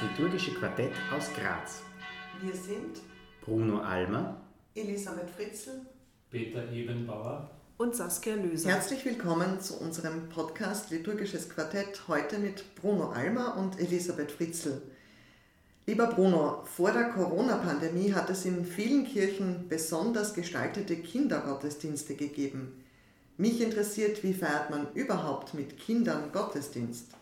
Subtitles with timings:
[0.00, 1.82] liturgische Quartett aus Graz.
[2.40, 3.00] Wir sind
[3.40, 4.40] Bruno Almer,
[4.76, 5.80] Elisabeth Fritzl,
[6.30, 8.70] Peter Ebenbauer und Saskia Löser.
[8.70, 14.82] Herzlich willkommen zu unserem Podcast Liturgisches Quartett, heute mit Bruno Almer und Elisabeth Fritzl.
[15.86, 22.84] Lieber Bruno, vor der Corona-Pandemie hat es in vielen Kirchen besonders gestaltete Kindergottesdienste gegeben.
[23.36, 27.17] Mich interessiert, wie feiert man überhaupt mit Kindern Gottesdienst?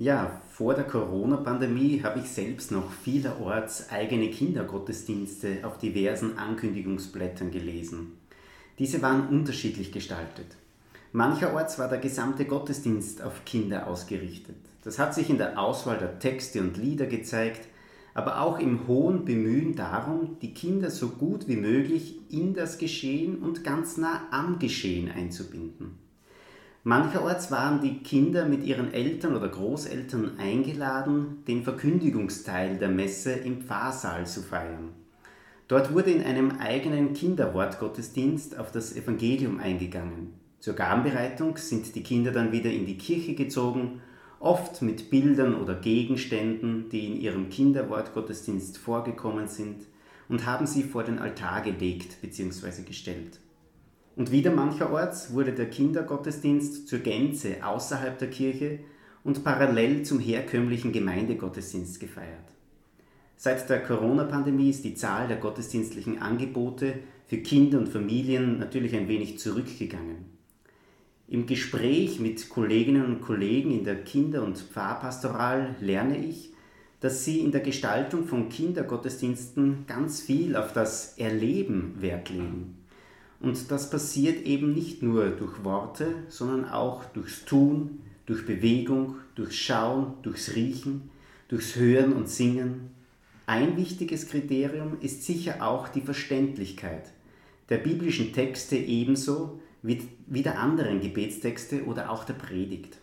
[0.00, 8.14] Ja, vor der Corona-Pandemie habe ich selbst noch vielerorts eigene Kindergottesdienste auf diversen Ankündigungsblättern gelesen.
[8.78, 10.56] Diese waren unterschiedlich gestaltet.
[11.12, 14.56] Mancherorts war der gesamte Gottesdienst auf Kinder ausgerichtet.
[14.84, 17.68] Das hat sich in der Auswahl der Texte und Lieder gezeigt,
[18.14, 23.42] aber auch im hohen Bemühen darum, die Kinder so gut wie möglich in das Geschehen
[23.42, 26.09] und ganz nah am Geschehen einzubinden.
[26.82, 33.60] Mancherorts waren die Kinder mit ihren Eltern oder Großeltern eingeladen, den Verkündigungsteil der Messe im
[33.60, 34.88] Pfarrsaal zu feiern.
[35.68, 40.32] Dort wurde in einem eigenen Kinderwortgottesdienst auf das Evangelium eingegangen.
[40.58, 44.00] Zur Gabenbereitung sind die Kinder dann wieder in die Kirche gezogen,
[44.38, 49.82] oft mit Bildern oder Gegenständen, die in ihrem Kinderwortgottesdienst vorgekommen sind,
[50.30, 52.82] und haben sie vor den Altar gelegt bzw.
[52.84, 53.38] gestellt.
[54.16, 58.80] Und wieder mancherorts wurde der Kindergottesdienst zur Gänze außerhalb der Kirche
[59.24, 62.50] und parallel zum herkömmlichen Gemeindegottesdienst gefeiert.
[63.36, 66.94] Seit der Corona-Pandemie ist die Zahl der gottesdienstlichen Angebote
[67.26, 70.26] für Kinder und Familien natürlich ein wenig zurückgegangen.
[71.28, 76.52] Im Gespräch mit Kolleginnen und Kollegen in der Kinder- und Pfarrpastoral lerne ich,
[76.98, 82.79] dass sie in der Gestaltung von Kindergottesdiensten ganz viel auf das Erleben Wert legen.
[83.40, 89.56] Und das passiert eben nicht nur durch Worte, sondern auch durchs Tun, durch Bewegung, durchs
[89.56, 91.10] Schauen, durchs Riechen,
[91.48, 92.90] durchs Hören und Singen.
[93.46, 97.10] Ein wichtiges Kriterium ist sicher auch die Verständlichkeit
[97.70, 102.98] der biblischen Texte ebenso wie, wie der anderen Gebetstexte oder auch der Predigt.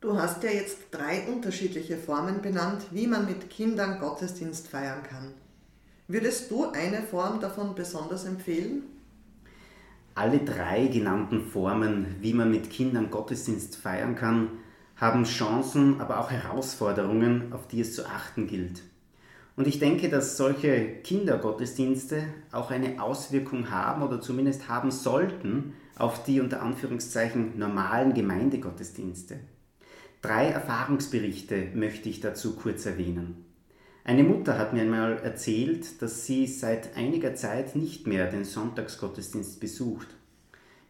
[0.00, 5.32] Du hast ja jetzt drei unterschiedliche Formen benannt, wie man mit Kindern Gottesdienst feiern kann.
[6.08, 8.82] Würdest du eine Form davon besonders empfehlen?
[10.14, 14.48] Alle drei genannten Formen, wie man mit Kindern Gottesdienst feiern kann,
[14.96, 18.82] haben Chancen, aber auch Herausforderungen, auf die es zu achten gilt.
[19.56, 26.24] Und ich denke, dass solche Kindergottesdienste auch eine Auswirkung haben oder zumindest haben sollten auf
[26.24, 29.38] die unter Anführungszeichen normalen Gemeindegottesdienste.
[30.22, 33.49] Drei Erfahrungsberichte möchte ich dazu kurz erwähnen.
[34.02, 39.60] Eine Mutter hat mir einmal erzählt, dass sie seit einiger Zeit nicht mehr den Sonntagsgottesdienst
[39.60, 40.08] besucht.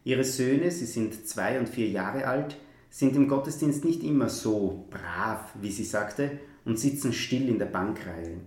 [0.03, 2.57] Ihre Söhne, sie sind zwei und vier Jahre alt,
[2.89, 7.65] sind im Gottesdienst nicht immer so brav, wie sie sagte, und sitzen still in der
[7.65, 8.37] Bankreihe.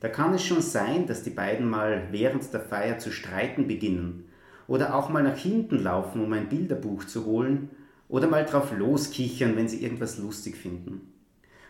[0.00, 4.28] Da kann es schon sein, dass die beiden mal während der Feier zu streiten beginnen
[4.66, 7.70] oder auch mal nach hinten laufen, um ein Bilderbuch zu holen
[8.08, 11.12] oder mal drauf loskichern, wenn sie irgendwas lustig finden.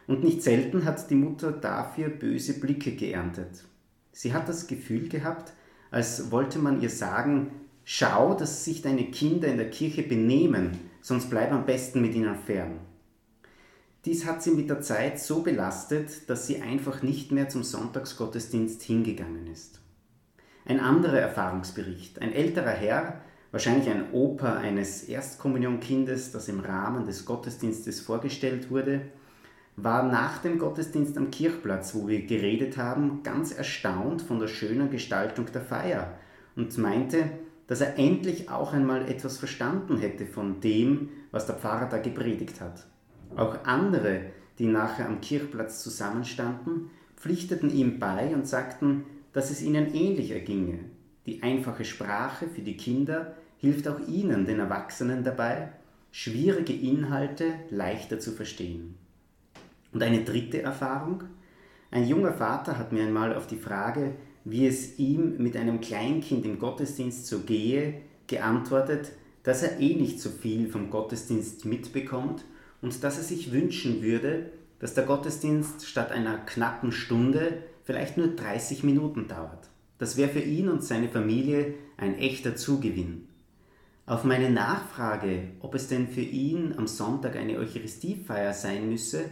[0.07, 3.65] Und nicht selten hat die Mutter dafür böse Blicke geerntet.
[4.13, 5.53] Sie hat das Gefühl gehabt,
[5.91, 7.51] als wollte man ihr sagen,
[7.85, 12.37] schau, dass sich deine Kinder in der Kirche benehmen, sonst bleib am besten mit ihnen
[12.37, 12.79] fern.
[14.05, 18.81] Dies hat sie mit der Zeit so belastet, dass sie einfach nicht mehr zum Sonntagsgottesdienst
[18.83, 19.81] hingegangen ist.
[20.65, 22.23] Ein anderer Erfahrungsbericht.
[22.23, 29.03] Ein älterer Herr, wahrscheinlich ein Opa eines Erstkommunionkindes, das im Rahmen des Gottesdienstes vorgestellt wurde,
[29.77, 34.91] war nach dem Gottesdienst am Kirchplatz, wo wir geredet haben, ganz erstaunt von der schönen
[34.91, 36.19] Gestaltung der Feier
[36.57, 37.31] und meinte,
[37.67, 42.61] dass er endlich auch einmal etwas verstanden hätte von dem, was der Pfarrer da gepredigt
[42.61, 42.87] hat.
[43.37, 44.23] Auch andere,
[44.59, 50.79] die nachher am Kirchplatz zusammenstanden, pflichteten ihm bei und sagten, dass es ihnen ähnlich erginge.
[51.27, 55.71] Die einfache Sprache für die Kinder hilft auch ihnen, den Erwachsenen dabei,
[56.13, 58.95] schwierige Inhalte leichter zu verstehen.
[59.97, 61.23] Und eine dritte Erfahrung.
[61.91, 64.13] Ein junger Vater hat mir einmal auf die Frage,
[64.45, 69.13] wie es ihm mit einem Kleinkind im Gottesdienst so gehe, geantwortet,
[69.43, 72.45] dass er eh nicht so viel vom Gottesdienst mitbekommt
[72.83, 74.51] und dass er sich wünschen würde,
[74.81, 79.71] dass der Gottesdienst statt einer knappen Stunde vielleicht nur 30 Minuten dauert.
[79.97, 83.29] Das wäre für ihn und seine Familie ein echter Zugewinn.
[84.05, 89.25] Auf meine Nachfrage, ob es denn für ihn am Sonntag eine Eucharistiefeier sein müsse,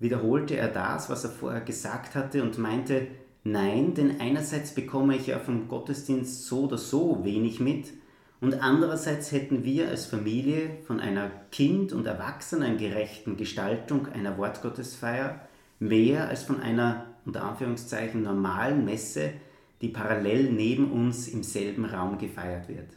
[0.00, 3.06] wiederholte er das, was er vorher gesagt hatte und meinte,
[3.44, 7.92] nein, denn einerseits bekomme ich ja vom Gottesdienst so oder so wenig mit
[8.40, 15.40] und andererseits hätten wir als Familie von einer kind- und erwachsenengerechten Gestaltung einer Wortgottesfeier
[15.78, 19.34] mehr als von einer unter Anführungszeichen normalen Messe,
[19.82, 22.88] die parallel neben uns im selben Raum gefeiert wird.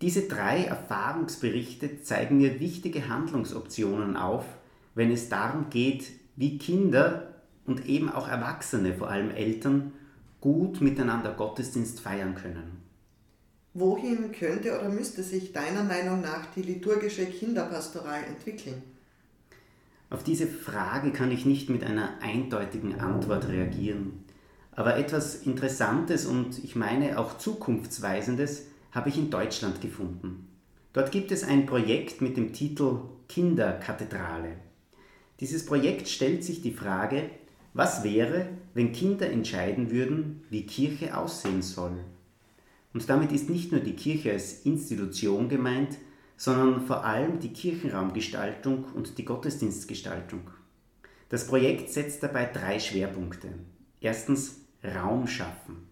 [0.00, 4.44] Diese drei Erfahrungsberichte zeigen mir wichtige Handlungsoptionen auf,
[4.94, 7.34] wenn es darum geht, wie Kinder
[7.66, 9.92] und eben auch Erwachsene, vor allem Eltern,
[10.40, 12.82] gut miteinander Gottesdienst feiern können.
[13.72, 18.82] Wohin könnte oder müsste sich deiner Meinung nach die liturgische Kinderpastoral entwickeln?
[20.10, 24.24] Auf diese Frage kann ich nicht mit einer eindeutigen Antwort reagieren.
[24.70, 30.48] Aber etwas Interessantes und ich meine auch Zukunftsweisendes habe ich in Deutschland gefunden.
[30.92, 34.56] Dort gibt es ein Projekt mit dem Titel Kinderkathedrale.
[35.40, 37.30] Dieses Projekt stellt sich die Frage,
[37.72, 41.98] was wäre, wenn Kinder entscheiden würden, wie Kirche aussehen soll?
[42.92, 45.98] Und damit ist nicht nur die Kirche als Institution gemeint,
[46.36, 50.42] sondern vor allem die Kirchenraumgestaltung und die Gottesdienstgestaltung.
[51.28, 53.48] Das Projekt setzt dabei drei Schwerpunkte.
[54.00, 55.88] Erstens Raum schaffen.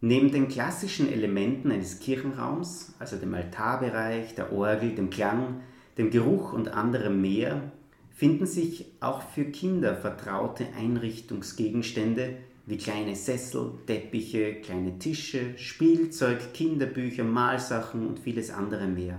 [0.00, 5.60] Neben den klassischen Elementen eines Kirchenraums, also dem Altarbereich, der Orgel, dem Klang,
[5.98, 7.72] dem Geruch und anderem mehr,
[8.16, 17.24] finden sich auch für Kinder vertraute Einrichtungsgegenstände wie kleine Sessel, Teppiche, kleine Tische, Spielzeug, Kinderbücher,
[17.24, 19.18] Malsachen und vieles andere mehr.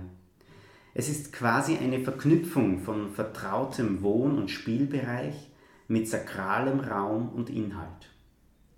[0.94, 5.48] Es ist quasi eine Verknüpfung von vertrautem Wohn- und Spielbereich
[5.86, 8.10] mit sakralem Raum und Inhalt.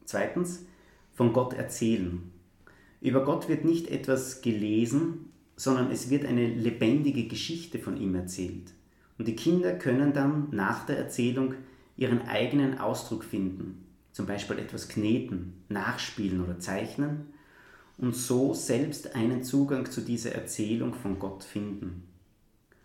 [0.04, 0.66] Zweitens,
[1.14, 2.30] von Gott erzählen.
[3.00, 8.74] Über Gott wird nicht etwas gelesen, sondern es wird eine lebendige Geschichte von ihm erzählt.
[9.20, 11.52] Und die Kinder können dann nach der Erzählung
[11.98, 17.26] ihren eigenen Ausdruck finden, zum Beispiel etwas kneten, nachspielen oder zeichnen
[17.98, 22.04] und so selbst einen Zugang zu dieser Erzählung von Gott finden.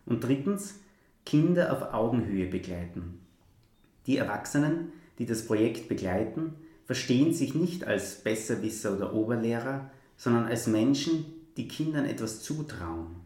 [0.05, 0.81] Und drittens,
[1.25, 3.21] Kinder auf Augenhöhe begleiten.
[4.05, 10.67] Die Erwachsenen, die das Projekt begleiten, verstehen sich nicht als Besserwisser oder Oberlehrer, sondern als
[10.67, 13.24] Menschen, die Kindern etwas zutrauen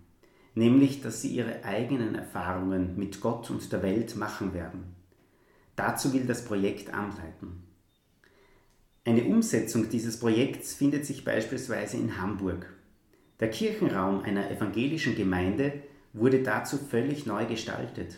[0.60, 4.94] nämlich dass sie ihre eigenen Erfahrungen mit Gott und der Welt machen werden.
[5.78, 7.64] Dazu will das Projekt anleiten.
[9.06, 12.66] Eine Umsetzung dieses Projekts findet sich beispielsweise in Hamburg.
[13.40, 18.18] Der Kirchenraum einer evangelischen Gemeinde wurde dazu völlig neu gestaltet.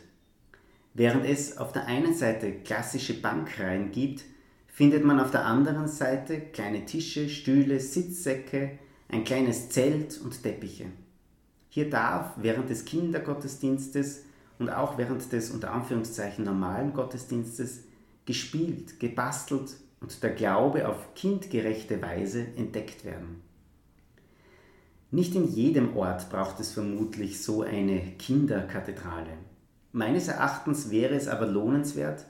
[0.96, 4.24] Während es auf der einen Seite klassische Bankreihen gibt,
[4.66, 8.80] findet man auf der anderen Seite kleine Tische, Stühle, Sitzsäcke,
[9.10, 10.88] ein kleines Zelt und Teppiche.
[11.74, 14.26] Hier darf während des Kindergottesdienstes
[14.60, 17.86] und auch während des unter Anführungszeichen normalen Gottesdienstes
[18.26, 23.42] gespielt, gebastelt und der Glaube auf kindgerechte Weise entdeckt werden.
[25.12, 29.32] Nicht in jedem Ort braucht es vermutlich so eine Kinderkathedrale.
[29.94, 32.26] Meines Erachtens wäre es aber lohnenswert,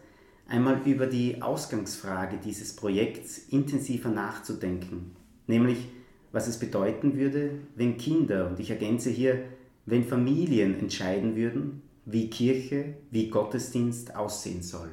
[0.47, 5.15] einmal über die Ausgangsfrage dieses Projekts intensiver nachzudenken,
[5.47, 5.87] nämlich
[6.31, 9.43] was es bedeuten würde, wenn Kinder, und ich ergänze hier,
[9.85, 14.89] wenn Familien entscheiden würden, wie Kirche, wie Gottesdienst aussehen soll.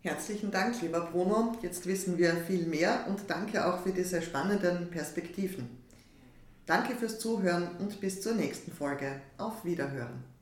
[0.00, 1.56] Herzlichen Dank, lieber Bruno.
[1.62, 5.68] Jetzt wissen wir viel mehr und danke auch für diese spannenden Perspektiven.
[6.64, 9.20] Danke fürs Zuhören und bis zur nächsten Folge.
[9.38, 10.35] Auf Wiederhören.